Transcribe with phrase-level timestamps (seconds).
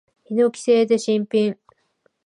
[0.23, 1.59] ヒノキ製で新品。